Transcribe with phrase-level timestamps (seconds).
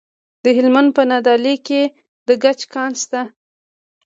[0.43, 1.81] د هلمند په نادعلي کې
[2.27, 3.21] د ګچ کان شته.